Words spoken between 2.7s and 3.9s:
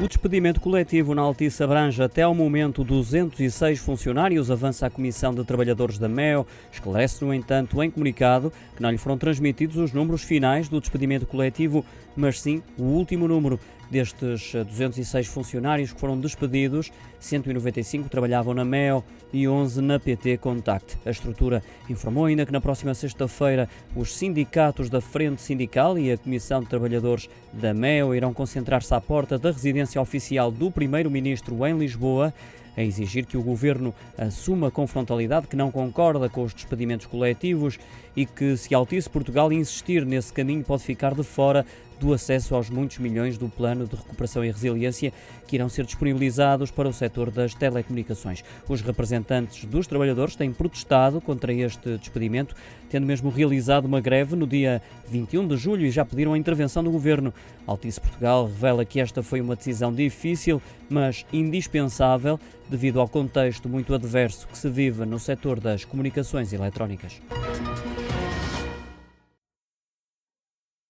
206